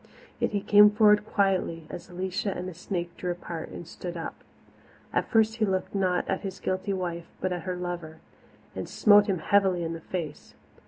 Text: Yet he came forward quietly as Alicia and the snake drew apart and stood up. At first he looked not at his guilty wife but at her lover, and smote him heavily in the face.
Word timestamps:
Yet 0.39 0.49
he 0.49 0.61
came 0.61 0.89
forward 0.89 1.27
quietly 1.27 1.85
as 1.91 2.09
Alicia 2.09 2.51
and 2.57 2.67
the 2.67 2.73
snake 2.73 3.15
drew 3.17 3.29
apart 3.31 3.69
and 3.69 3.85
stood 3.87 4.17
up. 4.17 4.33
At 5.13 5.29
first 5.29 5.57
he 5.57 5.63
looked 5.65 5.93
not 5.93 6.27
at 6.27 6.41
his 6.41 6.59
guilty 6.59 6.91
wife 6.93 7.27
but 7.39 7.53
at 7.53 7.65
her 7.69 7.75
lover, 7.75 8.17
and 8.75 8.89
smote 8.89 9.27
him 9.27 9.37
heavily 9.37 9.83
in 9.83 9.93
the 9.93 10.01
face. 10.01 10.55